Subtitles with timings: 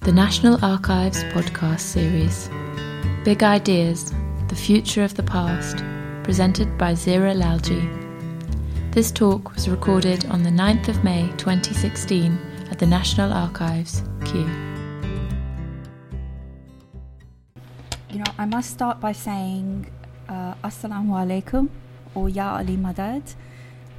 [0.00, 2.48] the National Archives podcast series.
[3.22, 4.14] Big Ideas
[4.48, 5.84] The Future of the Past,
[6.24, 7.82] presented by Zehra Lalji.
[8.92, 12.38] This talk was recorded on the 9th of May 2016
[12.70, 14.48] at the National Archives, Kew.
[18.08, 19.90] You know, I must start by saying
[20.30, 21.68] uh, Assalamu alaikum
[22.14, 23.34] or Ya Ali Madad,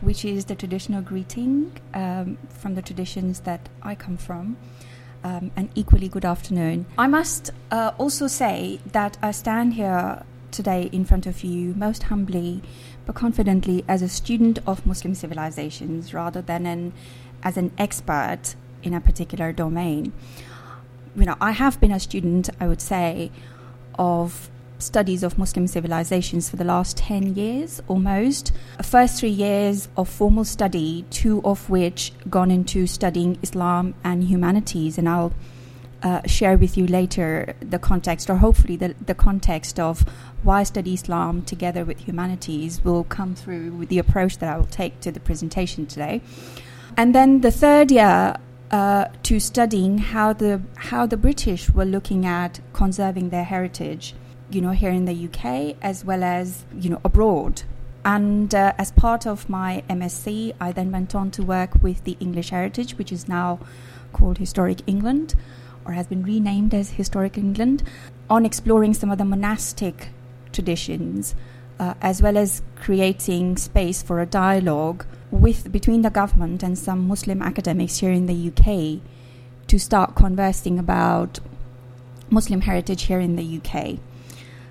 [0.01, 4.57] which is the traditional greeting um, from the traditions that I come from.
[5.23, 6.87] Um, and equally good afternoon.
[6.97, 12.03] I must uh, also say that I stand here today in front of you most
[12.03, 12.61] humbly
[13.05, 16.93] but confidently as a student of Muslim civilizations rather than an,
[17.43, 20.13] as an expert in a particular domain.
[21.15, 23.31] You know, I have been a student, I would say,
[23.97, 24.49] of
[24.81, 28.51] studies of Muslim civilizations for the last 10 years almost.
[28.81, 34.97] First three years of formal study, two of which gone into studying Islam and humanities.
[34.97, 35.33] And I'll
[36.03, 40.03] uh, share with you later the context, or hopefully the, the context of
[40.43, 44.57] why I study Islam together with humanities will come through with the approach that I
[44.57, 46.21] will take to the presentation today.
[46.97, 48.35] And then the third year,
[48.71, 54.15] uh, to studying how the how the British were looking at conserving their heritage
[54.51, 57.63] you know, here in the UK as well as, you know, abroad.
[58.03, 62.17] And uh, as part of my MSc, I then went on to work with the
[62.19, 63.59] English Heritage, which is now
[64.11, 65.35] called Historic England
[65.85, 67.83] or has been renamed as Historic England,
[68.29, 70.09] on exploring some of the monastic
[70.51, 71.35] traditions
[71.79, 77.07] uh, as well as creating space for a dialogue with between the government and some
[77.07, 79.01] Muslim academics here in the UK
[79.67, 81.39] to start conversing about
[82.29, 83.97] Muslim heritage here in the UK.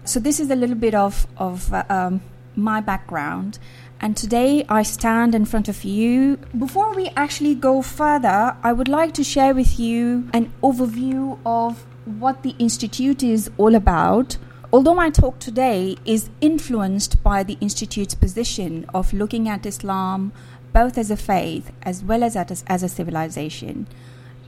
[0.04, 2.22] So this is a little bit of of uh, um,
[2.56, 3.58] my background.
[4.00, 6.38] And today I stand in front of you.
[6.58, 11.84] Before we actually go further, I would like to share with you an overview of
[12.06, 14.38] what the Institute is all about.
[14.72, 20.32] Although my talk today is influenced by the Institute's position of looking at Islam
[20.72, 23.86] both as a faith as well as as, as a civilization,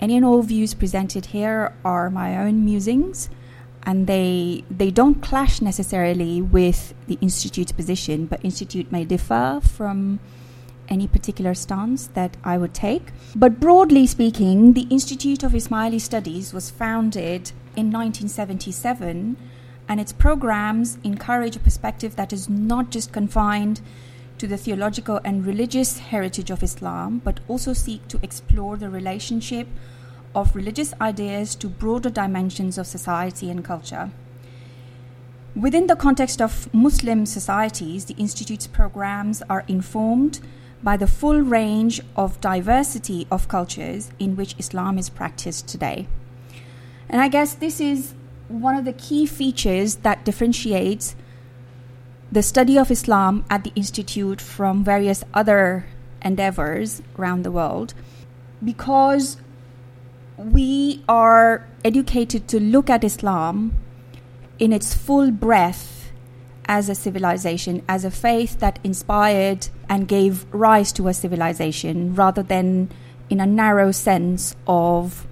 [0.00, 3.28] any and all views presented here are my own musings
[3.84, 10.20] and they they don't clash necessarily with the institute's position, but institute may differ from
[10.88, 13.12] any particular stance that I would take.
[13.34, 19.36] But broadly speaking, the Institute of Ismaili Studies was founded in 1977
[19.88, 23.80] and its programs encourage a perspective that is not just confined
[24.38, 29.68] to the theological and religious heritage of Islam, but also seek to explore the relationship
[30.34, 34.10] of religious ideas to broader dimensions of society and culture.
[35.54, 40.40] Within the context of Muslim societies, the Institute's programs are informed
[40.82, 46.08] by the full range of diversity of cultures in which Islam is practiced today.
[47.08, 48.14] And I guess this is
[48.48, 51.14] one of the key features that differentiates
[52.30, 55.86] the study of Islam at the Institute from various other
[56.22, 57.92] endeavors around the world
[58.64, 59.36] because
[60.36, 63.76] we are educated to look at Islam
[64.58, 66.12] in its full breadth
[66.66, 72.42] as a civilization, as a faith that inspired and gave rise to a civilization, rather
[72.42, 72.90] than
[73.28, 75.26] in a narrow sense of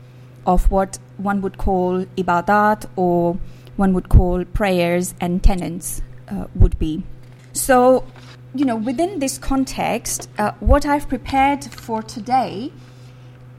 [0.47, 3.39] of what one would call ibadat or
[3.77, 7.03] one would call prayers and tenets uh, would be.
[7.53, 8.05] So,
[8.55, 12.73] you know, within this context, uh, what I've prepared for today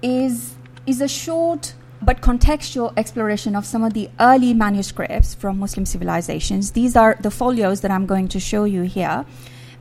[0.02, 0.56] is
[0.86, 6.72] is a short but contextual exploration of some of the early manuscripts from Muslim civilizations.
[6.72, 9.26] These are the folios that I'm going to show you here.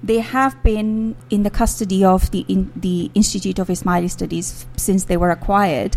[0.03, 5.05] They have been in the custody of the in, the Institute of Ismaili Studies since
[5.05, 5.97] they were acquired,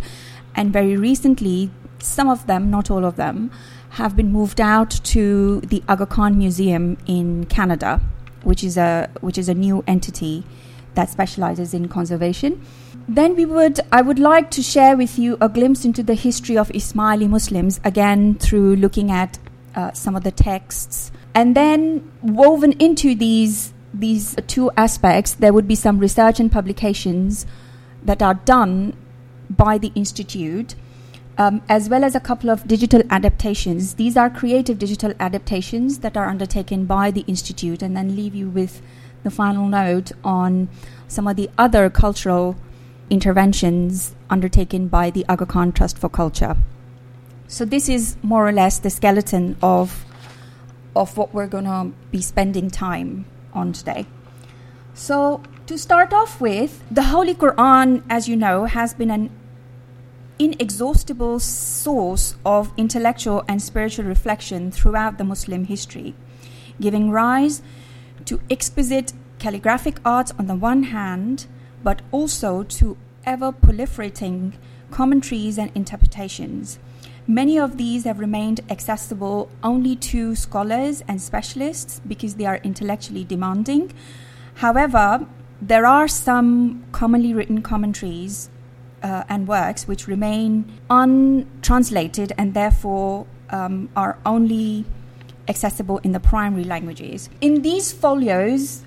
[0.56, 3.52] and very recently, some of them, not all of them,
[3.91, 8.02] have been moved out to the Aga Khan Museum in Canada,
[8.44, 10.46] which is a which is a new entity
[10.96, 12.62] that specializes in conservation.
[13.08, 16.58] Then we would, I would like to share with you a glimpse into the history
[16.58, 19.40] of Ismaili Muslims, again through looking at
[19.76, 25.67] uh, some of the texts, and then woven into these these two aspects, there would
[25.67, 27.46] be some research and publications
[28.03, 28.96] that are done
[29.50, 30.73] by the institute,
[31.38, 33.96] um, as well as a couple of digital adaptations.
[33.96, 38.50] These are creative digital adaptations that are undertaken by the institute, and then leave you
[38.50, 38.82] with
[39.23, 40.70] the final note on
[41.08, 42.55] some of the other cultural
[43.14, 46.58] interventions undertaken by the Aga Khan Trust for Culture.
[47.48, 50.04] So this is more or less the skeleton of
[50.96, 54.06] of what we're going to be spending time on today.
[54.94, 59.30] So to start off with, the Holy Quran, as you know, has been an
[60.38, 66.16] inexhaustible source of intellectual and spiritual reflection throughout the Muslim history,
[66.80, 67.62] giving rise
[68.26, 71.48] to exquisite calligraphic art on the one hand,
[71.84, 74.53] but also to ever proliferating
[74.91, 76.80] commentaries and interpretations.
[77.28, 83.24] Many of these have remained accessible only to scholars and specialists because they are intellectually
[83.24, 83.94] demanding.
[84.56, 85.26] However,
[85.62, 88.50] there are some commonly written commentaries
[89.02, 94.86] uh, and works which remain untranslated and therefore um, are only
[95.47, 97.29] accessible in the primary languages.
[97.40, 98.84] In these folios,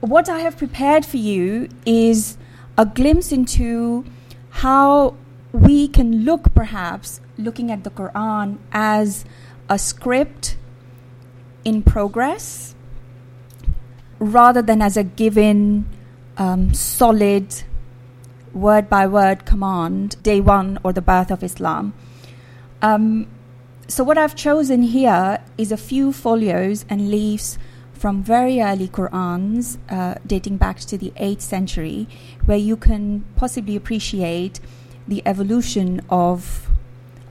[0.00, 2.36] what I have prepared for you is
[2.76, 4.04] a glimpse into
[4.50, 5.16] how
[5.52, 9.24] we can look, perhaps, looking at the Quran as
[9.68, 10.56] a script
[11.64, 12.74] in progress
[14.18, 15.88] rather than as a given
[16.36, 17.62] um, solid
[18.52, 21.94] word by word command, day one or the birth of Islam.
[22.82, 23.28] Um,
[23.86, 27.58] so, what I've chosen here is a few folios and leaves
[27.98, 32.06] from very early Qurans uh, dating back to the 8th century,
[32.44, 34.60] where you can possibly appreciate
[35.08, 36.68] the evolution of,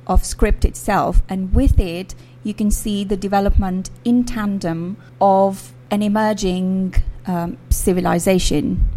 [0.05, 6.01] of script itself, and with it, you can see the development in tandem of an
[6.01, 8.89] emerging um, civilization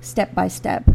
[0.00, 0.90] step by step.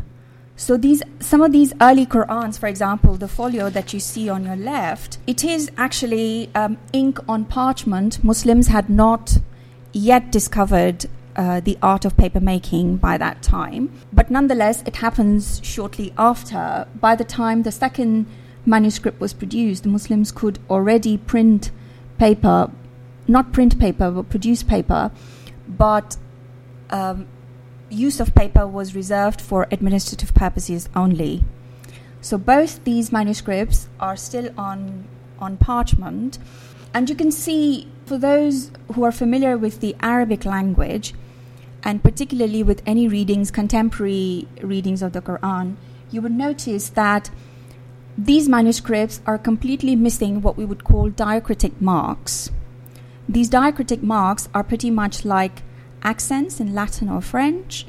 [0.56, 4.44] So these some of these early Qurans, for example, the folio that you see on
[4.44, 8.24] your left, it is actually um, ink on parchment.
[8.24, 9.38] Muslims had not
[9.94, 11.06] yet discovered
[11.36, 16.88] uh, the art of paper making by that time, but nonetheless, it happens shortly after.
[17.00, 18.26] By the time the second
[18.66, 21.72] manuscript was produced, the Muslims could already print
[22.18, 22.72] paper,
[23.28, 25.12] not print paper, but produce paper,
[25.68, 26.18] but
[26.90, 27.28] um,
[27.90, 31.44] use of paper was reserved for administrative purposes only.
[32.22, 35.08] So both these manuscripts are still on
[35.40, 36.40] on parchment,
[36.94, 41.14] and you can see for those who are familiar with the Arabic language,
[41.84, 45.76] and particularly with any readings, contemporary readings of the Quran,
[46.10, 47.30] you would notice that
[48.18, 52.50] these manuscripts are completely missing what we would call diacritic marks.
[53.28, 55.62] These diacritic marks are pretty much like
[56.02, 57.86] accents in Latin or French,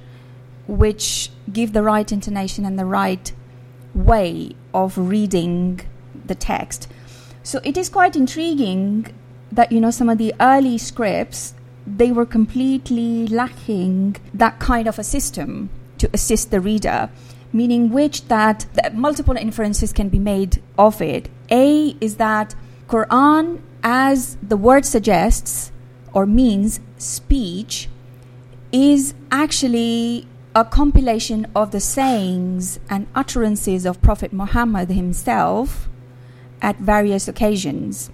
[0.67, 3.33] which give the right intonation and the right
[3.95, 5.81] way of reading
[6.27, 6.89] the text.
[7.45, 9.15] So it is quite intriguing
[9.51, 11.55] that you know some of the early scripts
[11.87, 17.11] they were completely lacking that kind of a system to assist the reader
[17.53, 22.55] meaning which that multiple inferences can be made of it a is that
[22.89, 25.73] quran as the word suggests
[26.13, 27.89] or means speech
[28.73, 35.89] is actually a compilation of the sayings and utterances of Prophet Muhammad himself
[36.61, 38.11] at various occasions.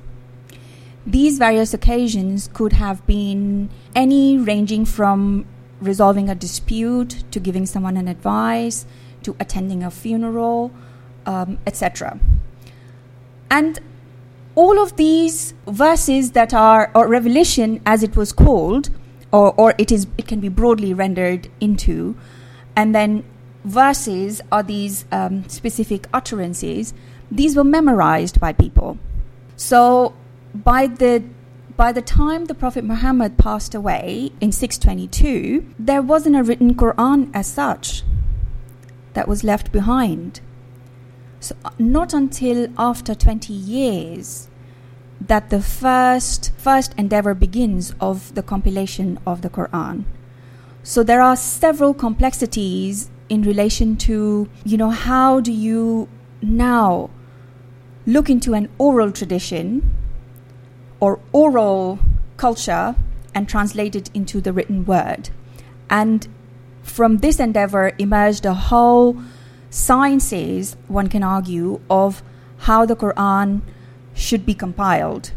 [1.06, 5.46] These various occasions could have been any ranging from
[5.80, 8.86] resolving a dispute to giving someone an advice
[9.22, 10.70] to attending a funeral,
[11.26, 12.18] um, etc.
[13.50, 13.80] And
[14.54, 18.90] all of these verses that are, or revelation as it was called,
[19.34, 22.16] or, or it is it can be broadly rendered into
[22.76, 23.24] and then
[23.64, 26.94] verses are these um, specific utterances
[27.30, 28.96] these were memorized by people
[29.56, 30.14] so
[30.54, 31.22] by the
[31.76, 37.30] by the time the prophet muhammad passed away in 622 there wasn't a written quran
[37.34, 38.04] as such
[39.14, 40.40] that was left behind
[41.40, 44.48] so not until after 20 years
[45.20, 50.04] that the first first endeavor begins of the compilation of the Quran.
[50.82, 56.08] So there are several complexities in relation to, you know, how do you
[56.42, 57.10] now
[58.06, 59.90] look into an oral tradition
[61.04, 61.98] or oral
[62.38, 62.96] culture
[63.34, 65.28] and translate it into the written word.
[65.90, 66.26] And
[66.82, 69.20] from this endeavor emerged a whole
[69.68, 72.22] sciences, one can argue, of
[72.68, 73.60] how the Quran
[74.14, 75.32] should be compiled,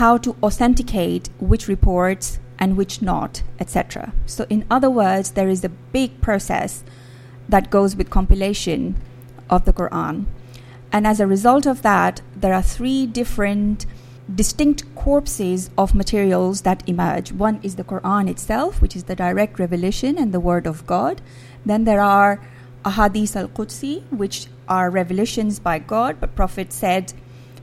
[0.00, 4.12] how to authenticate which reports and which not, etc.
[4.26, 6.82] So, in other words, there is a big process
[7.48, 8.96] that goes with compilation
[9.48, 10.24] of the Quran.
[10.90, 13.86] And as a result of that, there are three different
[14.32, 17.32] distinct corpses of materials that emerge.
[17.32, 21.20] One is the Quran itself, which is the direct revelation and the word of God.
[21.64, 22.40] Then there are
[22.84, 27.12] ahadith al-Qudsi, which are revelations by God, but Prophet said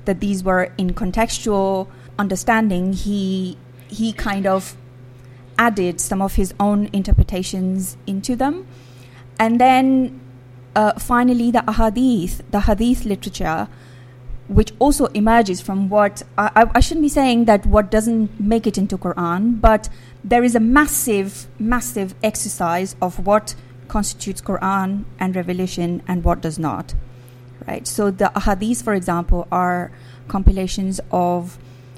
[0.05, 1.87] that these were in contextual
[2.17, 4.77] understanding, he he kind of
[5.57, 8.65] added some of his own interpretations into them.
[9.37, 10.21] And then
[10.75, 13.67] uh, finally, the ahadith, the hadith literature,
[14.51, 18.77] which also emerges from what I, I, shouldn't be saying that what doesn't make it
[18.77, 19.87] into Quran, but
[20.25, 23.55] there is a massive, massive exercise of what
[23.87, 26.93] constitutes Quran and revelation and what does not.
[27.65, 27.87] Right.
[27.87, 29.89] So the ahadith, for example, are
[30.27, 31.57] compilations of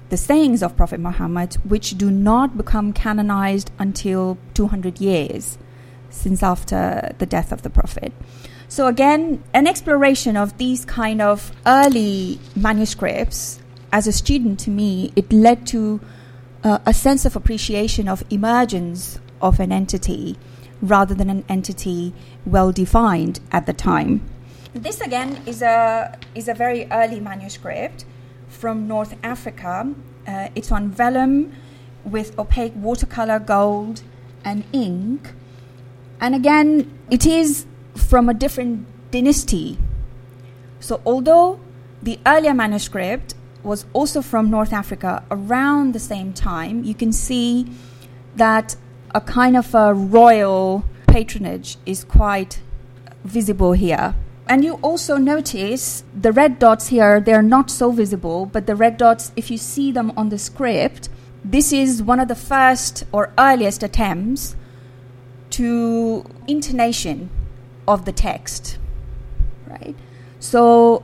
[0.09, 5.57] the sayings of Prophet Muhammad, which do not become canonized until 200 years
[6.11, 8.13] since after the death of the Prophet.
[8.73, 13.59] So, again, an exploration of these kind of early manuscripts
[13.91, 16.01] as a student to me, it led to
[16.63, 20.37] uh, a sense of appreciation of emergence of an entity
[20.81, 22.15] rather than an entity
[22.47, 24.27] well defined at the time.
[24.73, 28.05] This again is a is a very early manuscript
[28.47, 29.93] from North Africa.
[30.25, 31.53] Uh, it's on vellum
[32.03, 34.01] with opaque watercolor gold
[34.43, 35.35] and ink.
[36.19, 39.77] And again, it is from a different dynasty.
[40.79, 41.59] So, although
[42.01, 47.67] the earlier manuscript was also from North Africa around the same time, you can see
[48.35, 48.75] that
[49.15, 52.61] a kind of a royal patronage is quite
[53.23, 54.15] visible here.
[54.47, 58.97] And you also notice the red dots here, they're not so visible, but the red
[58.97, 61.07] dots, if you see them on the script,
[61.45, 64.55] this is one of the first or earliest attempts
[65.51, 67.29] to intonation
[67.87, 68.77] of the text,
[69.67, 69.95] right?
[70.39, 71.03] So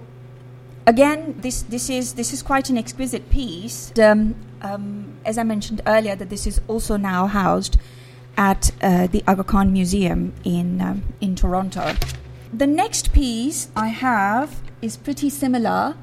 [0.86, 3.92] again, this this is this is quite an exquisite piece.
[4.00, 7.78] Um, um, as I mentioned earlier, that this is also now housed
[8.38, 11.94] at uh, the Aga Khan Museum in um, in Toronto.
[12.52, 15.96] The next piece I have is pretty similar,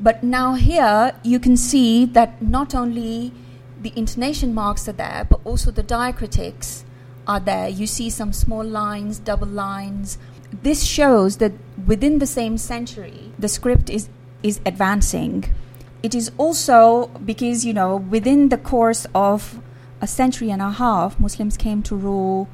[0.00, 3.32] but now here you can see that not only
[3.80, 6.82] the intonation marks are there, but also the diacritics
[7.26, 7.68] are there.
[7.68, 10.18] You see some small lines, double lines.
[10.62, 11.52] This shows that
[11.86, 14.08] within the same century, the script is,
[14.42, 15.54] is advancing.
[16.02, 19.60] It is also because, you know, within the course of
[20.00, 22.48] a century and a half, Muslims came to rule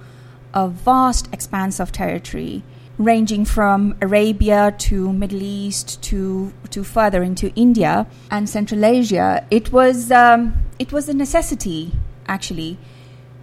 [0.55, 2.63] a vast expanse of territory,
[2.99, 9.45] ranging from Arabia to Middle East to to further into India and Central Asia.
[9.51, 11.93] It was um, it was a necessity,
[12.27, 12.79] actually,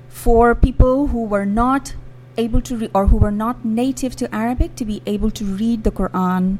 [0.10, 1.96] for people who were not
[2.38, 5.84] able to re- or who were not native to Arabic to be able to read
[5.84, 6.58] the Quran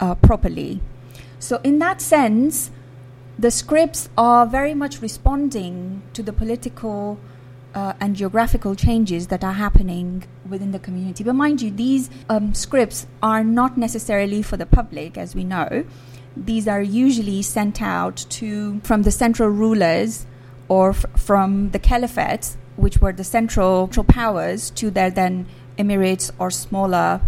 [0.00, 0.80] uh, properly.
[1.38, 2.70] So, in that sense,
[3.38, 7.18] the scripts are very much responding to the political
[7.74, 11.22] uh, and geographical changes that are happening within the community.
[11.22, 15.84] But mind you, these um, scripts are not necessarily for the public, as we know.
[16.36, 20.26] These are usually sent out to from the central rulers
[20.68, 25.46] or f- from the caliphates which were the central powers, to their then
[25.78, 27.20] emirates or smaller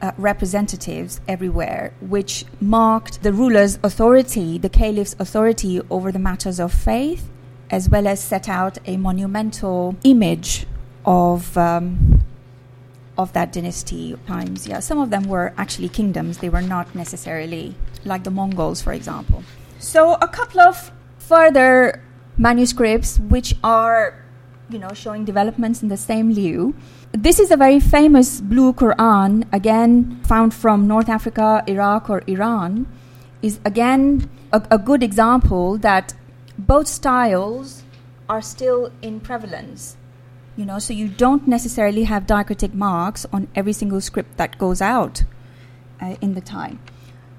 [0.00, 6.72] uh, representatives everywhere, which marked the ruler's authority, the caliph's authority over the matters of
[6.72, 7.28] faith,
[7.70, 10.66] as well as set out a monumental image
[11.04, 11.56] of.
[11.56, 12.22] Um,
[13.18, 16.36] of that dynasty times, yeah, some of them were actually kingdoms.
[16.36, 17.74] They were not necessarily
[18.04, 19.42] like the Mongols, for example.
[19.78, 22.02] So, a couple of further
[22.36, 24.25] manuscripts which are
[24.68, 26.74] you know, showing developments in the same lieu.
[27.12, 32.86] This is a very famous blue Quran, again found from North Africa, Iraq, or Iran,
[33.42, 36.14] is again a, a good example that
[36.58, 37.82] both styles
[38.28, 39.96] are still in prevalence.
[40.56, 44.80] You know, so you don't necessarily have diacritic marks on every single script that goes
[44.80, 45.22] out
[46.00, 46.80] uh, in the time.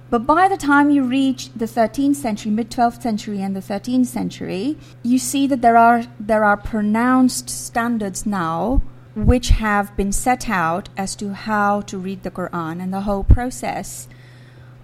[0.09, 4.05] But by the time you reach the 13th century, mid 12th century, and the 13th
[4.05, 8.81] century, you see that there are, there are pronounced standards now
[9.15, 13.23] which have been set out as to how to read the Quran and the whole
[13.23, 14.07] process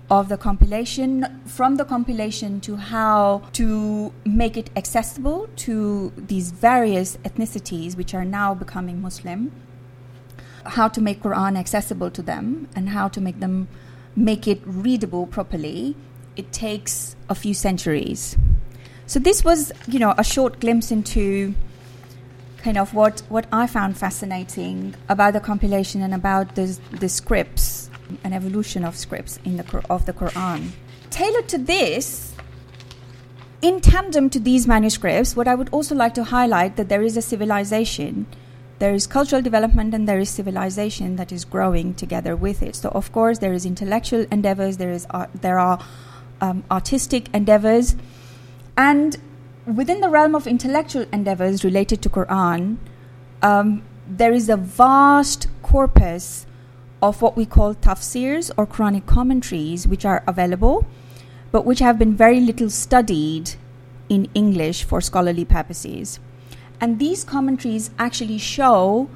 [0.10, 7.16] of the compilation, from the compilation to how to make it accessible to these various
[7.18, 9.52] ethnicities which are now becoming Muslim,
[10.66, 13.68] how to make Quran accessible to them, and how to make them
[14.16, 15.96] make it readable properly,
[16.36, 18.38] it takes a few centuries.
[19.06, 21.54] So this was, you know, a short glimpse into
[22.58, 27.90] kind of what, what I found fascinating about the compilation and about the, the scripts
[28.24, 30.70] an evolution of scripts in the of the Quran.
[31.10, 32.34] Tailored to this,
[33.62, 37.18] in tandem to these manuscripts, what I would also like to highlight that there is
[37.18, 38.26] a civilization
[38.84, 42.76] there is cultural development and there is civilization that is growing together with it.
[42.76, 45.80] So, of course, there is intellectual endeavors, there is art, there are
[46.42, 47.96] um, artistic endeavors,
[48.76, 49.16] and
[49.66, 52.76] within the realm of intellectual endeavors related to Quran,
[53.42, 56.46] um, there is a vast corpus
[57.02, 60.86] of what we call tafsirs or Quranic commentaries, which are available,
[61.54, 63.52] but which have been very little studied
[64.10, 66.20] in English for scholarly purposes.
[66.84, 69.08] And these commentaries actually show,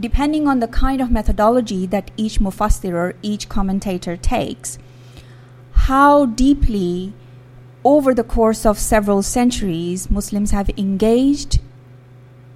[0.00, 4.78] depending on the kind of methodology that each mufassir or each commentator takes,
[5.88, 7.12] how deeply
[7.84, 11.60] over the course of several centuries Muslims have engaged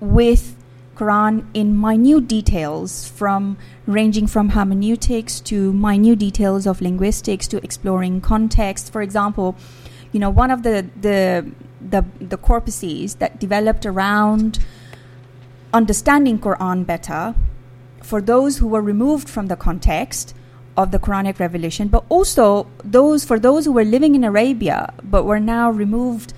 [0.01, 0.57] with
[0.97, 8.23] Quran in minute details from ranging from hermeneutics to minute details of linguistics to exploring
[8.23, 8.91] context.
[8.91, 9.55] For example,
[10.13, 11.51] you know, one of the the
[11.81, 14.59] the, the corpuses that developed around
[15.73, 17.35] understanding Quran better
[18.03, 20.35] for those who were removed from the context
[20.77, 25.25] of the Quranic revelation, but also those for those who were living in Arabia but
[25.25, 26.33] were now removed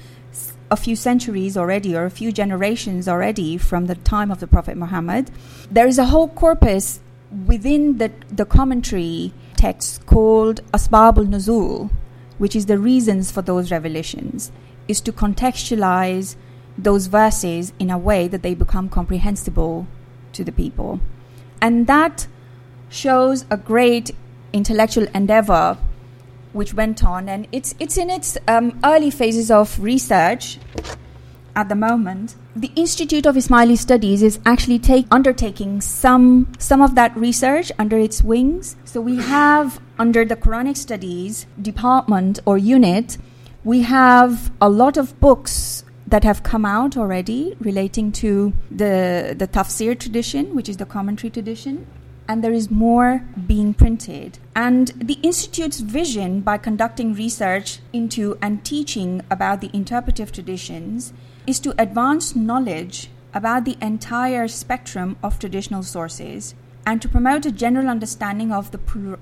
[0.70, 4.76] a few centuries already or a few generations already from the time of the Prophet
[4.76, 5.30] Muhammad.
[5.70, 7.00] There is a whole corpus
[7.46, 11.90] within the, the commentary text called Asbab al Nuzul,
[12.44, 14.52] which is the reasons for those revelations,
[14.86, 16.36] is to contextualize
[16.76, 19.86] those verses in a way that they become comprehensible
[20.34, 21.00] to the people.
[21.62, 22.26] And that
[22.90, 24.10] shows a great
[24.52, 25.78] intellectual endeavor
[26.52, 30.58] which went on, and it's it's in its um, early phases of research
[31.56, 32.36] at the moment.
[32.54, 37.98] The Institute of Ismaili Studies is actually take, undertaking some some of that research under
[37.98, 38.76] its wings.
[38.84, 43.18] So we have under the Quranic Studies department or unit,
[43.62, 49.48] we have a lot of books that have come out already relating to the the
[49.48, 51.86] tafsir tradition, which is the commentary tradition
[52.28, 54.38] and there is more being printed.
[54.56, 61.12] And the Institute's vision by conducting research into and teaching about the interpretive traditions
[61.46, 66.54] is to advance knowledge about the entire spectrum of traditional sources
[66.86, 68.78] and to promote a general understanding of the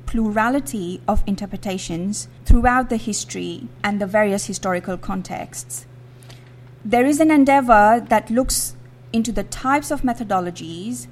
[0.06, 5.86] plurality of interpretations throughout the history and the various historical contexts.
[6.84, 8.74] There is an endeavor that looks
[9.12, 11.06] into the types of methodologies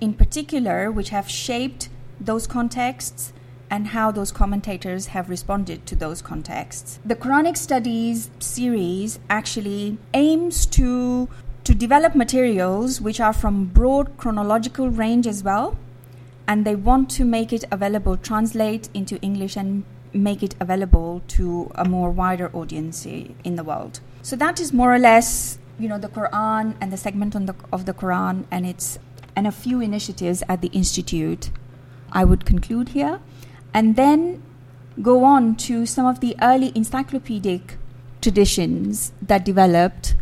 [0.00, 1.88] in particular, which have shaped
[2.20, 3.32] those contexts
[3.70, 6.98] and how those commentators have responded to those contexts.
[7.04, 11.28] The Quranic Studies series actually aims to
[11.64, 15.76] to develop materials which are from broad chronological range as well
[16.48, 21.70] and they want to make it available translate into English and make it available to
[21.76, 24.00] a more wider audience in the world.
[24.22, 27.54] So that is more or less, you know, the Quran and the segment on the,
[27.72, 28.98] of the Quran and its
[29.36, 31.50] and a few initiatives at the Institute.
[32.10, 33.20] I would conclude here
[33.72, 34.42] and then
[35.00, 37.78] go on to some of the early encyclopedic
[38.20, 40.16] traditions that developed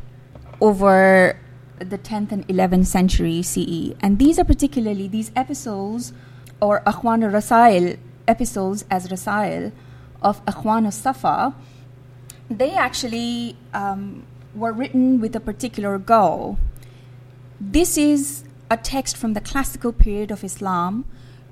[0.60, 1.38] over
[1.78, 3.94] the 10th and 11th century CE.
[4.00, 6.12] And these are particularly these epistles
[6.60, 9.72] or Akhwan al-Rasail, epistles as Rasail
[10.22, 11.54] of Akhwan al-Safa,
[12.50, 16.58] they actually um, were written with a particular goal.
[17.60, 21.04] This is a text from the classical period of Islam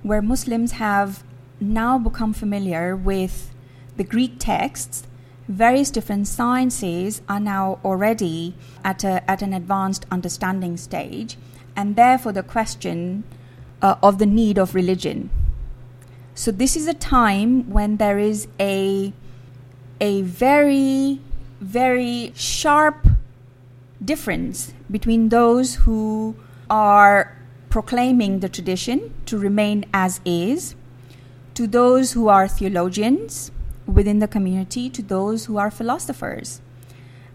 [0.03, 1.23] where Muslims have
[1.61, 3.55] now become familiar with
[3.97, 5.07] the Greek texts.
[5.49, 8.55] Various different sciences are now already
[8.85, 11.37] at, a, at an advanced understanding stage,
[11.77, 13.23] and therefore the question
[13.81, 15.31] uh, of the need of religion.
[16.35, 19.13] So, this is a time when there is a,
[20.01, 21.21] a very,
[21.61, 23.07] very sharp
[24.05, 26.35] difference between those who
[26.69, 27.37] are
[27.71, 30.75] proclaiming the tradition to remain as is,
[31.55, 33.51] to those who are theologians
[33.87, 36.61] within the community, to those who are philosophers.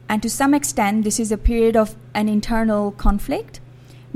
[0.10, 3.62] And to some extent, this is a period of an internal conflict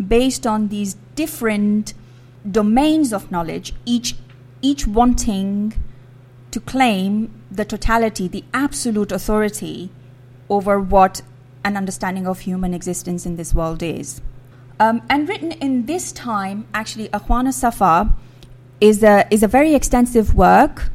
[0.08, 1.94] based on these different
[2.50, 4.16] domains of knowledge, each,
[4.62, 5.74] each wanting
[6.52, 9.90] to claim the totality, the absolute authority
[10.50, 11.22] over what
[11.64, 14.22] an understanding of human existence in this world is.
[14.80, 18.14] Um, and written in this time, actually, Akhwana Safa
[18.82, 20.92] is a, is a very extensive work.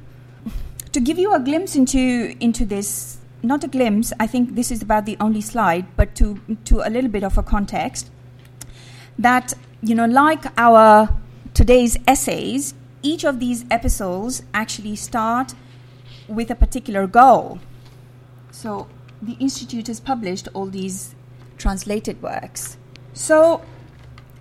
[0.93, 4.83] To give you a glimpse into, into this, not a glimpse, I think this is
[4.83, 8.11] about the only slide, but to, to a little bit of a context,
[9.19, 11.15] that, you know, like our
[11.55, 15.55] today's essays, each of these epistles actually start
[16.27, 17.61] with a particular goal.
[18.51, 18.89] So
[19.23, 21.15] the Institute has published all these
[21.57, 22.79] translated works.
[23.13, 23.63] So,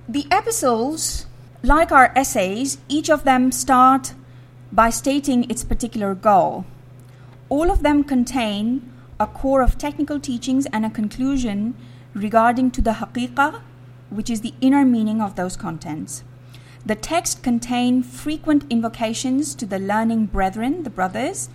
[0.08, 1.28] the epistles,
[1.62, 4.14] like our essays, each of them start
[4.72, 6.66] by stating its particular goal.
[7.50, 11.76] All of them contain a core of technical teachings and a conclusion
[12.14, 13.62] regarding to the haqiqah,
[14.10, 16.24] which is the inner meaning of those contents.
[16.86, 21.50] The text contain frequent invocations to the learning brethren, the brothers,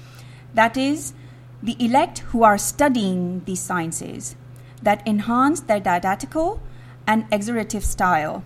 [0.52, 1.14] that is,
[1.62, 4.36] the elect who are studying these sciences,
[4.82, 6.60] that enhance their didactical
[7.06, 8.44] and exhortative style.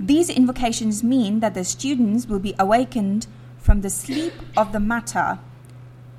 [0.00, 3.28] These invocations mean that the students will be awakened
[3.64, 5.38] from the sleep of the matter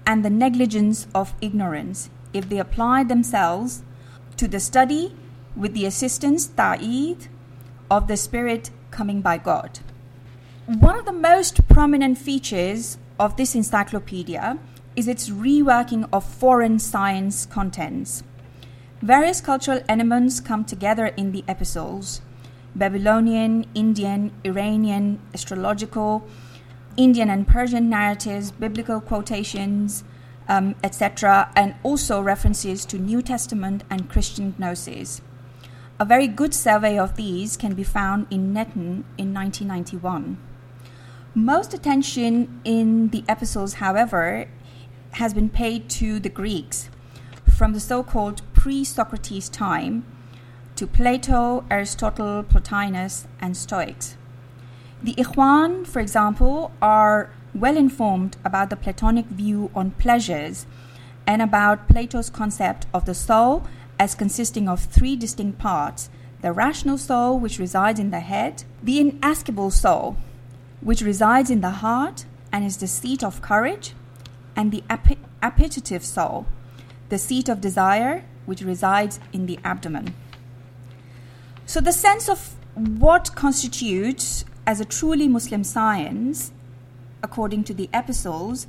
[0.08, 3.84] and the negligence of ignorance if they apply themselves
[4.36, 5.16] to the study
[5.56, 7.28] with the assistance, ta'id,
[7.92, 9.80] of the Spirit coming by God.
[10.66, 14.58] One of the most prominent features of this encyclopedia
[14.96, 18.24] is its reworking of foreign science contents.
[19.04, 22.22] Various cultural elements come together in the epistles
[22.76, 26.28] Babylonian, Indian, Iranian, astrological,
[26.98, 30.04] Indian and Persian narratives, biblical quotations,
[30.48, 35.22] um, etc., and also references to New Testament and Christian gnosis.
[36.00, 40.38] A very good survey of these can be found in Netton in 1991.
[41.34, 44.48] Most attention in the epistles, however,
[45.12, 46.90] has been paid to the Greeks
[47.46, 50.06] from the so called pre Socrates time
[50.76, 54.18] to Plato, Aristotle, Plotinus, and Stoics.
[55.06, 60.66] The Ikhwan, for example, are well informed about the Platonic view on pleasures
[61.28, 63.68] and about Plato's concept of the soul
[64.00, 66.10] as consisting of three distinct parts
[66.42, 70.18] the rational soul, which resides in the head, the irascible soul,
[70.82, 73.94] which resides in the heart and is the seat of courage,
[74.56, 74.84] and the
[75.44, 76.48] appetitive soul,
[77.10, 80.16] the seat of desire, which resides in the abdomen.
[81.68, 86.52] So, the sense of what constitutes as a truly Muslim science,
[87.22, 88.68] according to the epistles,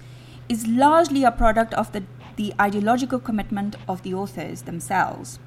[0.49, 2.05] is largely a product of the,
[2.37, 5.39] the ideological commitment of the authors themselves.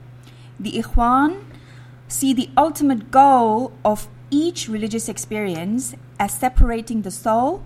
[0.59, 1.43] The Ikhwan
[2.07, 7.63] see the ultimate goal of each religious experience as separating the soul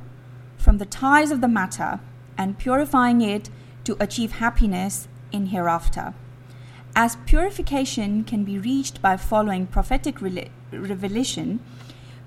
[0.58, 2.00] from the ties of the matter
[2.38, 3.50] and purifying it
[3.84, 6.14] to achieve happiness in hereafter.
[6.96, 11.60] As purification can be reached by following prophetic re- revelation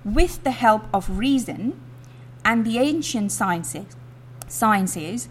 [0.06, 1.78] with the help of reason
[2.44, 3.96] and the ancient sciences,
[4.46, 5.28] sciences,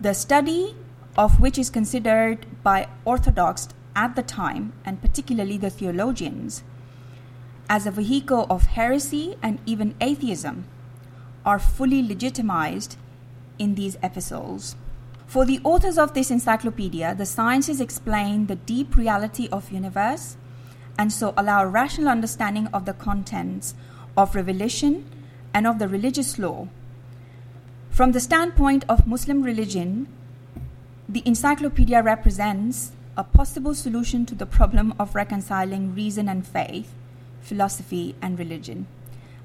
[0.00, 0.74] the study
[1.16, 6.62] of which is considered by orthodox at the time, and particularly the theologians,
[7.68, 10.64] as a vehicle of heresy and even atheism,
[11.44, 12.96] are fully legitimized
[13.58, 14.74] in these epistles.
[15.26, 20.38] For the authors of this encyclopedia, the sciences explain the deep reality of universe
[20.98, 23.74] and so allow rational understanding of the contents
[24.18, 25.08] of revelation
[25.54, 26.68] and of the religious law.
[27.88, 30.08] From the standpoint of Muslim religion,
[31.08, 36.92] the encyclopedia represents a possible solution to the problem of reconciling reason and faith,
[37.40, 38.86] philosophy and religion.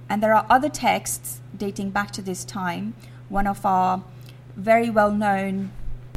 [0.09, 2.95] And there are other texts dating back to this time.
[3.29, 4.03] One of our
[4.55, 5.71] very well known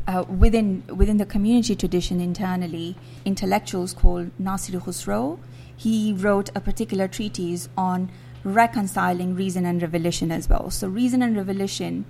[0.06, 5.38] uh, within within the community tradition internally, intellectuals called Nasir Khusro.
[5.76, 8.10] He wrote a particular treatise on
[8.46, 10.70] reconciling reason and revelation as well.
[10.70, 12.04] So, reason and revelation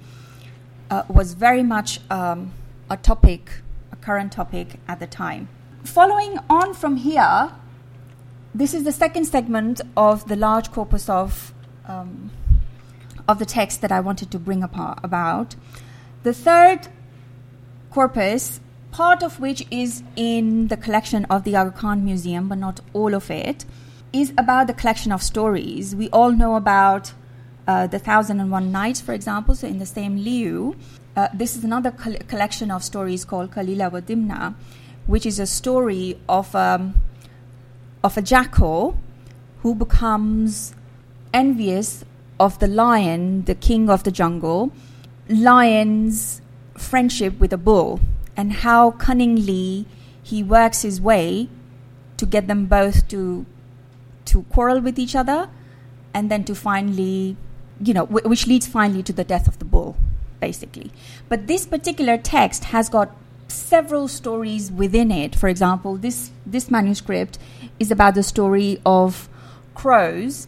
[0.91, 2.53] uh, was very much um,
[2.91, 3.51] a topic,
[3.91, 5.49] a current topic at the time.
[5.85, 7.53] Following on from here,
[8.55, 11.55] this is the second segment of the large corpus of
[11.87, 12.31] um,
[13.29, 15.57] of the text that I wanted to bring apart, about.
[16.23, 16.89] The third
[17.91, 18.61] corpus,
[18.93, 23.15] part of which is in the collection of the Aga Khan Museum, but not all
[23.15, 23.65] of it,
[24.13, 25.95] is about the collection of stories.
[25.95, 27.13] We all know about
[27.67, 29.55] uh, the Thousand and One Nights, for example.
[29.55, 30.77] So in the same lieu,
[31.17, 34.55] uh, this is another col- collection of stories called Kalila wa Dimna,
[35.07, 36.95] which is a story of um,
[38.05, 38.99] of a jackal
[39.63, 40.75] who becomes
[41.35, 42.05] envious
[42.39, 44.73] of the lion, the king of the jungle,
[45.29, 46.41] lion's
[46.77, 48.01] friendship with a bull
[48.37, 49.87] and how cunningly
[50.23, 51.49] he works his way
[52.17, 53.47] to get them both to
[54.27, 55.49] to quarrel with each other
[56.15, 57.37] and then to finally
[57.81, 59.97] you know w- which leads finally to the death of the bull
[60.41, 60.91] basically
[61.29, 63.15] but this particular text has got
[63.49, 67.39] several stories within it for example this this manuscript
[67.79, 69.29] is about the story of
[69.75, 70.47] crows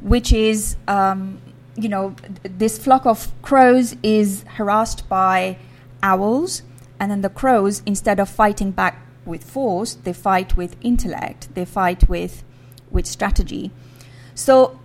[0.00, 1.40] which is um,
[1.76, 5.58] you know, this flock of crows is harassed by
[6.02, 6.62] owls,
[6.98, 11.54] and then the crows, instead of fighting back with force, they fight with intellect.
[11.54, 12.42] They fight with
[12.90, 13.70] with strategy.
[14.34, 14.78] So,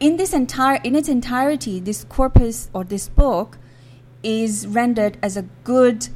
[0.00, 3.58] in this entire in its entirety, this corpus or this book
[4.22, 6.08] is rendered as a good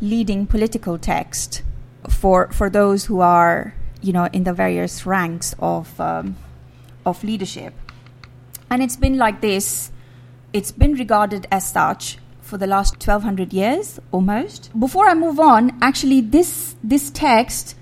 [0.00, 1.62] leading political text
[2.08, 6.36] for for those who are you know in the various ranks of um,
[7.04, 7.74] of leadership.
[8.70, 9.90] And it's been like this,
[10.52, 14.70] it's been regarded as such for the last 1200 years almost.
[14.78, 17.74] Before I move on, actually, this, this text,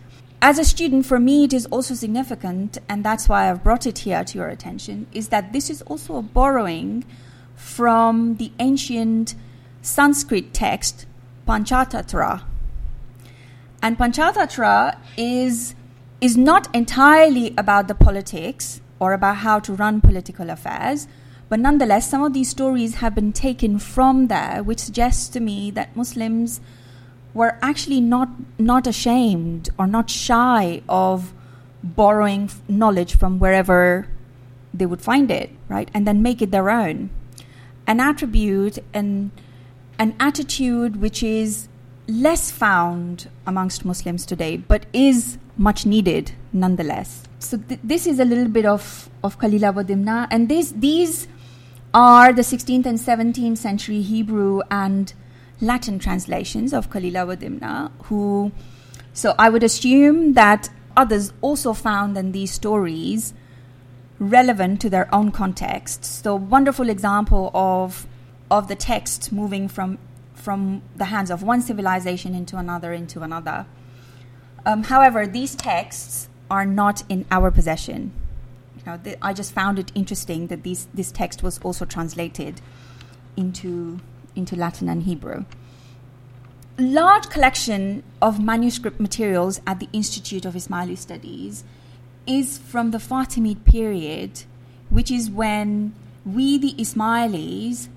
[0.42, 3.98] as a student, for me, it is also significant, and that's why I've brought it
[4.00, 7.04] here to your attention, is that this is also a borrowing
[7.54, 9.34] from the ancient
[9.82, 11.06] Sanskrit text
[11.48, 12.42] Panchatantra.
[13.82, 15.74] And Panchatantra is,
[16.20, 21.08] is not entirely about the politics or about how to run political affairs,
[21.48, 25.70] but nonetheless, some of these stories have been taken from there, which suggests to me
[25.70, 26.60] that Muslims
[27.36, 31.32] were actually not, not ashamed or not shy of
[31.82, 34.08] borrowing knowledge from wherever
[34.72, 35.90] they would find it, right?
[35.94, 37.10] And then make it their own.
[37.86, 39.30] An attribute and
[39.98, 41.68] an attitude which is
[42.08, 47.24] less found amongst Muslims today, but is much needed nonetheless.
[47.38, 51.28] So th- this is a little bit of of Kalila wa Dimna, and these these
[51.94, 55.12] are the 16th and 17th century Hebrew and
[55.60, 57.90] Latin translations of Kalila wa Dimna.
[58.04, 58.52] Who,
[59.12, 63.34] so I would assume that others also found in these stories
[64.18, 66.04] relevant to their own context.
[66.04, 68.06] So wonderful example of
[68.48, 69.98] of the text moving from
[70.34, 73.66] from the hands of one civilization into another into another.
[74.64, 78.12] Um, however, these texts are not in our possession.
[78.78, 82.60] You know, th- I just found it interesting that these, this text was also translated
[83.36, 84.00] into
[84.36, 85.44] into Latin and Hebrew.
[86.78, 91.64] Large collection of manuscript materials at the Institute of Ismaili Studies
[92.26, 94.42] is from the Fatimid period,
[94.90, 95.94] which is when
[96.24, 97.88] we, the Ismailis,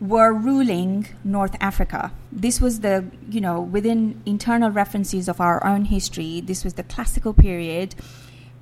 [0.00, 2.12] were ruling North Africa.
[2.32, 6.82] This was the, you know, within internal references of our own history, this was the
[6.82, 7.94] classical period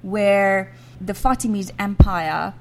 [0.03, 2.55] where the Fatimid Empire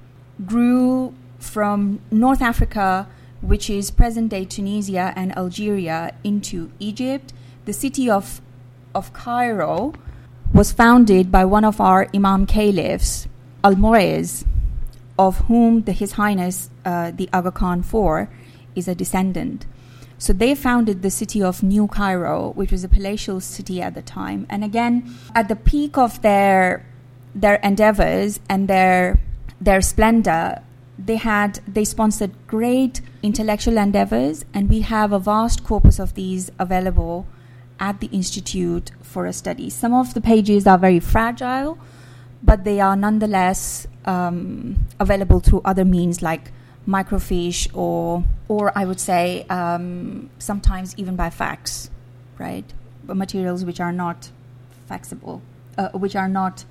[0.46, 3.08] grew from North Africa,
[3.42, 7.34] which is present day Tunisia and Algeria, into Egypt.
[7.66, 8.42] The city of,
[8.94, 9.94] of Cairo
[10.54, 13.28] was founded by one of our Imam Caliphs,
[13.64, 14.46] Almoez,
[15.18, 18.28] of whom the, His Highness uh, the Aga Khan IV
[18.76, 19.66] is a descendant.
[20.18, 24.02] So they founded the city of New Cairo, which was a palatial city at the
[24.02, 24.46] time.
[24.50, 26.86] And again, at the peak of their
[27.34, 29.20] their endeavors and their
[29.62, 30.62] their splendor,
[31.06, 36.52] they had they sponsored great intellectual endeavors, and we have a vast corpus of these
[36.60, 37.26] available
[37.80, 39.70] at the institute for a study.
[39.70, 41.78] Some of the pages are very fragile,
[42.44, 46.52] but they are nonetheless um, available through other means like
[46.88, 51.90] microfiche or or I would say um, sometimes even by fax,
[52.38, 52.66] right?
[53.06, 54.32] But materials which are not
[54.90, 55.42] faxable,
[55.78, 56.66] uh, which are not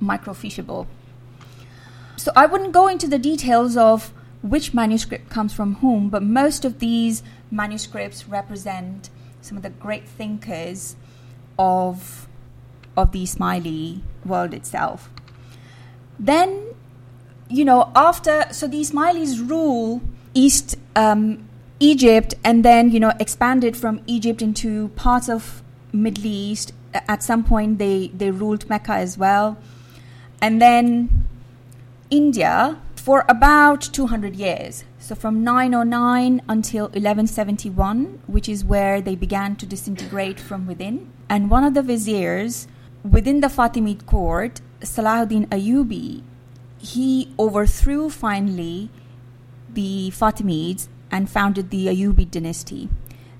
[0.00, 0.86] microficheable.
[2.16, 6.64] So I wouldn't go into the details of which manuscript comes from whom, but most
[6.64, 9.08] of these manuscripts represent
[9.40, 10.96] some of the great thinkers
[11.58, 12.28] of
[12.96, 15.10] of the Ismaili world itself.
[16.18, 16.74] Then
[17.48, 20.00] you know, after so the Ismailis rule
[20.34, 21.48] East um,
[21.80, 26.72] Egypt, and then you know expanded from Egypt into parts of Middle East.
[26.94, 29.58] At some point, they they ruled Mecca as well,
[30.40, 31.21] and then
[32.12, 34.84] India for about 200 years.
[34.98, 41.10] So from 909 until 1171, which is where they began to disintegrate from within.
[41.30, 42.68] And one of the viziers
[43.02, 46.22] within the Fatimid court, Salahuddin Ayyubi,
[46.78, 48.90] he overthrew finally
[49.72, 52.90] the Fatimids and founded the Ayyubid dynasty.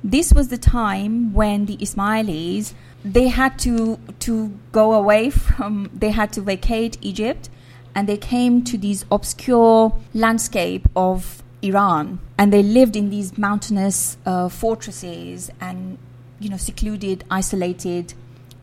[0.02, 2.72] This was the time when the Ismailis
[3.04, 7.50] they had to to go away from they had to vacate Egypt
[7.94, 14.16] and they came to these obscure landscape of Iran and they lived in these mountainous
[14.26, 15.98] uh, fortresses and
[16.40, 18.14] you know secluded isolated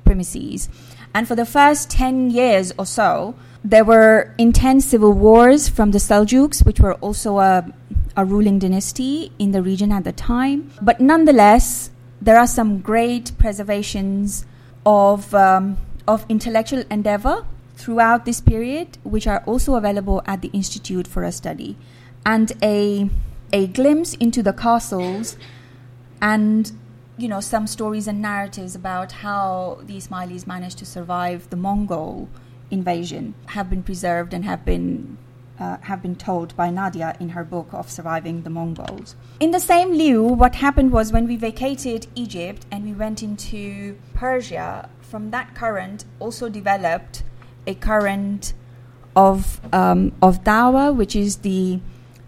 [0.03, 0.67] premises
[1.13, 5.97] and for the first 10 years or so there were intense civil wars from the
[5.97, 7.65] Seljuks, which were also a,
[8.15, 10.71] a ruling dynasty in the region at the time.
[10.81, 11.89] But nonetheless,
[12.21, 14.45] there are some great preservations
[14.85, 17.45] of, um, of intellectual endeavor
[17.79, 21.77] throughout this period, which are also available at the Institute for a study,
[22.25, 23.09] and a,
[23.53, 25.37] a glimpse into the castles
[26.21, 26.73] and
[27.17, 32.29] you know some stories and narratives about how the Ismailis managed to survive the Mongol
[32.69, 35.17] invasion have been preserved and have been
[35.59, 39.15] uh, have been told by Nadia in her book of surviving the Mongols.
[39.39, 43.97] In the same lieu, what happened was when we vacated Egypt and we went into
[44.13, 47.23] Persia, from that current also developed
[47.69, 48.53] a current
[49.15, 51.79] of um, of dawa, which is the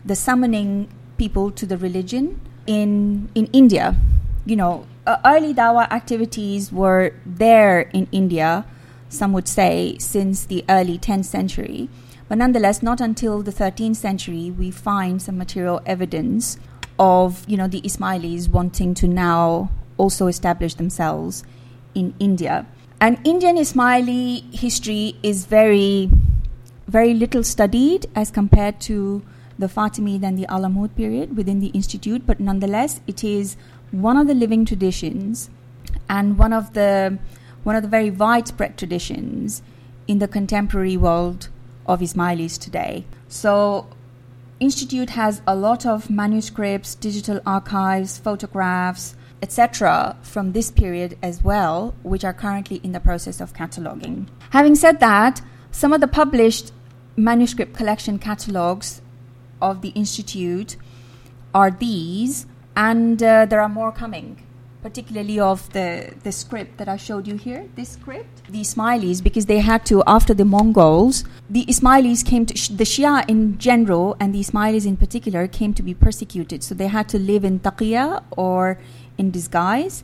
[0.05, 3.95] the summoning people to the religion in in India.
[4.45, 8.65] You know, uh, early dawa activities were there in India.
[9.09, 11.89] Some would say since the early 10th century,
[12.29, 16.57] but nonetheless, not until the 13th century we find some material evidence
[16.97, 21.43] of you know the Ismailis wanting to now also establish themselves
[21.93, 22.65] in India.
[23.01, 26.11] And Indian Ismaili history is very,
[26.87, 29.23] very little studied as compared to
[29.57, 33.57] the Fatimid and the Alamut period within the institute, but nonetheless, it is
[33.89, 35.49] one of the living traditions
[36.07, 37.17] and one of the
[37.63, 39.63] one of the very widespread traditions
[40.07, 41.49] in the contemporary world
[41.87, 43.05] of Ismailis today.
[43.27, 43.87] So,
[44.59, 51.93] Institute has a lot of manuscripts, digital archives, photographs, etc., from this period as well,
[52.03, 54.27] which are currently in the process of cataloging.
[54.51, 56.71] Having said that, some of the published
[57.15, 59.01] manuscript collection catalogs
[59.61, 60.75] of the Institute
[61.53, 64.47] are these, and uh, there are more coming.
[64.81, 68.41] Particularly of the, the script that I showed you here, this script.
[68.49, 73.29] The Ismailis, because they had to, after the Mongols, the Ismailis came to, the Shia
[73.29, 76.63] in general and the Ismailis in particular came to be persecuted.
[76.63, 78.79] So they had to live in taqiyya or
[79.17, 80.03] in disguise.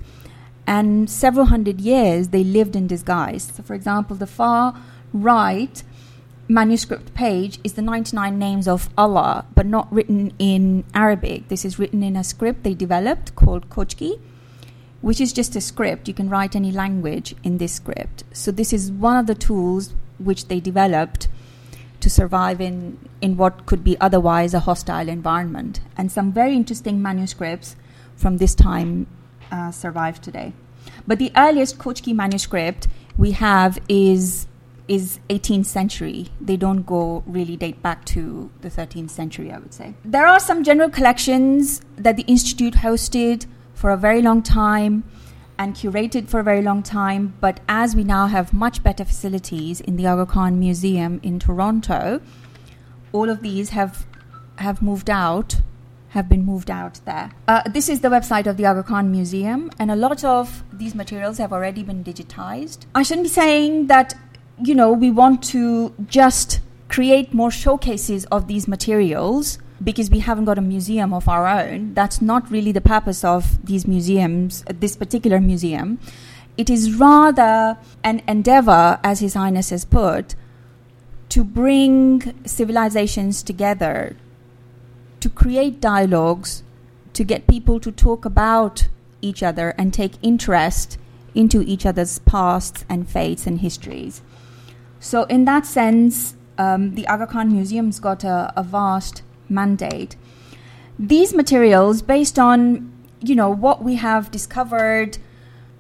[0.65, 3.51] And several hundred years they lived in disguise.
[3.55, 4.75] So, for example, the far
[5.13, 5.81] right
[6.49, 11.47] manuscript page is the 99 names of Allah, but not written in Arabic.
[11.49, 14.19] This is written in a script they developed called Khojki,
[15.01, 16.07] which is just a script.
[16.07, 18.23] You can write any language in this script.
[18.33, 21.27] So, this is one of the tools which they developed
[21.99, 25.79] to survive in, in what could be otherwise a hostile environment.
[25.97, 27.75] And some very interesting manuscripts
[28.17, 29.07] from this time
[29.51, 30.51] uh, survive today.
[31.05, 34.47] But the earliest Khojki manuscript we have is
[34.87, 36.29] is 18th century.
[36.39, 39.95] They don't go really date back to the 13th century, I would say.
[40.05, 45.03] There are some general collections that the institute hosted for a very long time
[45.59, 49.81] and curated for a very long time, but as we now have much better facilities
[49.81, 52.21] in the Aga Khan Museum in Toronto,
[53.11, 54.05] all of these have
[54.57, 55.61] have moved out
[56.09, 57.31] have been moved out there.
[57.47, 60.95] Uh, this is the website of the Aga Khan Museum, and a lot of these
[60.95, 62.85] materials have already been digitized.
[62.95, 64.13] I shouldn't be saying that,
[64.63, 70.45] you know, we want to just create more showcases of these materials because we haven't
[70.45, 71.93] got a museum of our own.
[71.93, 75.99] That's not really the purpose of these museums, this particular museum.
[76.57, 80.35] It is rather an endeavor, as His Highness has put,
[81.29, 84.15] to bring civilizations together,
[85.27, 86.63] to create dialogues,
[87.11, 88.87] to get people to talk about
[89.21, 90.97] each other and take interest
[91.35, 94.21] into each other's pasts and fates and histories.
[95.01, 100.15] So, in that sense, um, the Aga Khan Museum's got a, a vast mandate.
[100.97, 105.17] These materials, based on you know what we have discovered,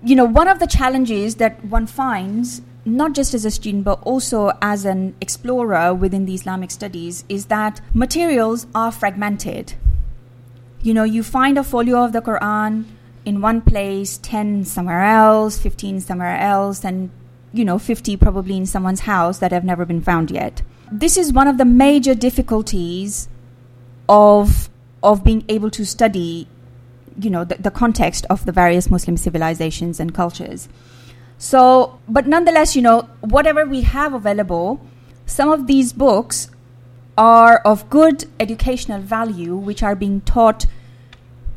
[0.03, 4.01] you know one of the challenges that one finds not just as a student but
[4.03, 9.73] also as an explorer within the Islamic studies, is that materials are fragmented.
[10.81, 12.85] You know, you find a folio of the Quran
[13.25, 17.09] in one place, 10 somewhere else, 15 somewhere else, and,
[17.51, 20.61] you know, 50 probably in someone's house that have never been found yet.
[20.89, 23.27] This is one of the major difficulties
[24.07, 24.69] of,
[25.03, 26.47] of being able to study,
[27.19, 30.69] you know, the, the context of the various Muslim civilizations and cultures
[31.37, 34.81] so, but nonetheless, you know, whatever we have available,
[35.25, 36.49] some of these books
[37.17, 40.65] are of good educational value, which are being taught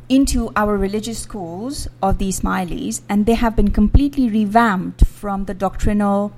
[0.09, 5.55] into our religious schools of the Ismailis, and they have been completely revamped from the
[5.55, 6.33] doctrinal,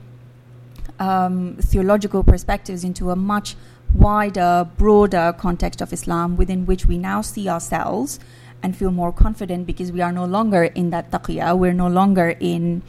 [0.98, 3.57] um, theological perspectives into a much
[3.94, 8.20] wider, broader context of Islam within which we now see ourselves
[8.62, 12.37] and feel more confident because we are no longer in that taqiyya, we're no longer
[12.38, 12.83] in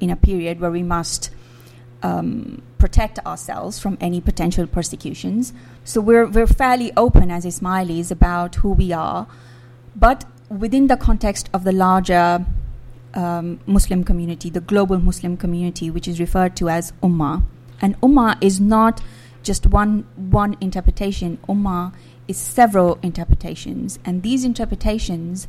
[0.00, 1.30] in a period where we must
[2.02, 5.52] um, protect ourselves from any potential persecutions.
[5.84, 9.26] So we're, we're fairly open as Ismailis about who we are,
[9.96, 12.44] but within the context of the larger
[13.14, 17.42] um, Muslim community, the global Muslim community, which is referred to as Ummah.
[17.80, 19.02] And Ummah is not
[19.42, 21.92] just one, one interpretation, Ummah
[22.26, 23.98] is several interpretations.
[24.04, 25.48] And these interpretations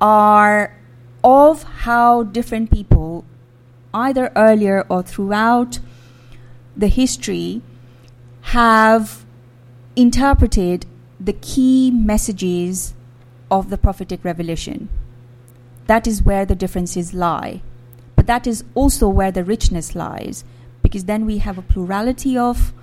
[0.00, 0.76] are
[1.24, 3.24] of how different people
[3.96, 5.78] either earlier or throughout
[6.76, 7.62] the history,
[8.52, 9.24] have
[9.96, 10.84] interpreted
[11.18, 12.94] the key messages
[13.50, 14.88] of the prophetic revelation.
[15.86, 17.62] That is where the differences lie.
[18.14, 20.44] But that is also where the richness lies,
[20.82, 22.74] because then we have a plurality of,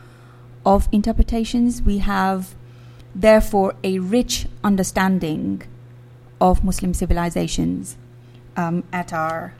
[0.66, 1.82] of interpretations.
[1.82, 2.56] We have,
[3.14, 5.62] therefore, a rich understanding
[6.42, 7.98] of Muslim civilizations
[8.58, 9.54] um, at our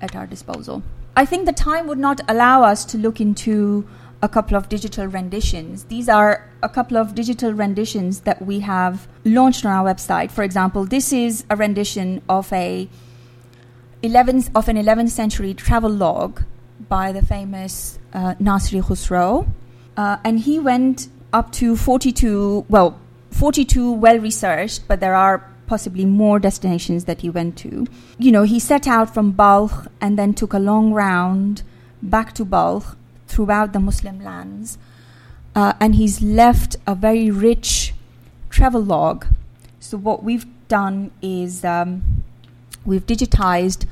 [0.00, 0.82] at our disposal.
[1.16, 3.86] I think the time would not allow us to look into
[4.20, 5.84] a couple of digital renditions.
[5.84, 10.30] These are a couple of digital renditions that we have launched on our website.
[10.30, 12.88] For example, this is a rendition of a
[14.02, 16.42] 11th of an 11th century travel log
[16.88, 19.46] by the famous uh, Nasir Khusro,
[19.96, 22.66] uh, and he went up to 42.
[22.68, 22.98] Well,
[23.30, 27.86] 42 well researched, but there are possibly more destinations that he went to.
[28.18, 31.62] You know, he set out from Balkh and then took a long round
[32.02, 32.96] back to Balkh
[33.26, 34.78] throughout the Muslim lands.
[35.54, 37.94] Uh, and he's left a very rich
[38.50, 39.26] travel log.
[39.78, 42.24] So, what we've done is um,
[42.84, 43.86] we've digitized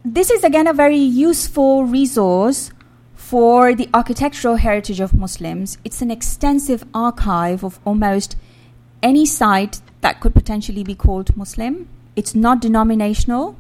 [0.03, 2.71] this is again a very useful resource
[3.15, 5.77] for the architectural heritage of Muslims.
[5.83, 8.35] It's an extensive archive of almost
[9.01, 13.55] any site that could potentially be called Muslim it's not denominational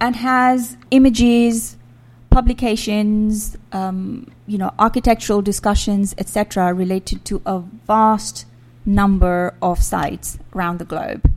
[0.00, 1.76] and has images,
[2.30, 8.46] publications, um, you know, architectural discussions, etc., related to a vast
[8.84, 11.30] number of sites around the globe.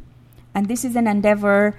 [0.54, 1.76] And this is an endeavor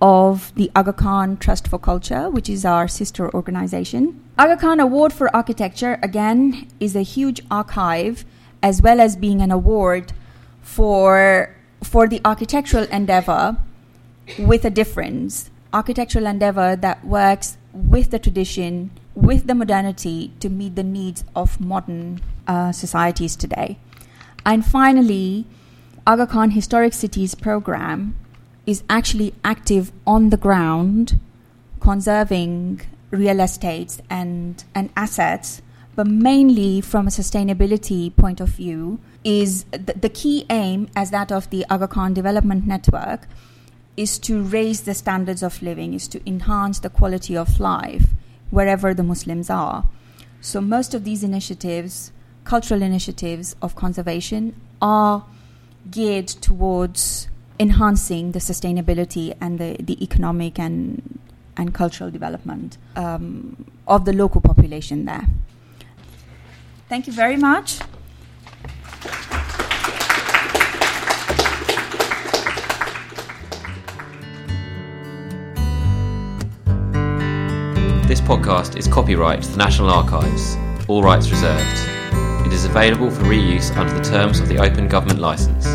[0.00, 4.22] of the Aga Khan Trust for Culture, which is our sister organization.
[4.38, 8.24] Aga Khan Award for Architecture, again, is a huge archive
[8.62, 10.12] as well as being an award
[10.62, 13.56] for, for the architectural endeavor
[14.38, 20.74] with a difference, architectural endeavor that works with the tradition, with the modernity to meet
[20.74, 23.78] the needs of modern uh, societies today.
[24.44, 25.46] And finally,
[26.06, 28.16] Aga Khan Historic Cities program
[28.66, 31.20] is actually active on the ground,
[31.80, 35.62] conserving real estates and, and assets,
[35.94, 41.30] but mainly from a sustainability point of view, is the, the key aim as that
[41.30, 43.28] of the Aga Khan Development Network
[44.00, 48.06] is to raise the standards of living, is to enhance the quality of life
[48.48, 49.84] wherever the Muslims are.
[50.40, 52.10] So, most of these initiatives,
[52.44, 55.26] cultural initiatives of conservation, are
[55.90, 57.28] geared towards
[57.58, 61.18] enhancing the sustainability and the, the economic and,
[61.58, 65.26] and cultural development um, of the local population there.
[66.88, 67.80] Thank you very much.
[78.30, 80.56] Podcast is copyright to the National Archives,
[80.86, 82.46] all rights reserved.
[82.46, 85.66] It is available for reuse under the terms of the Open Government Licence.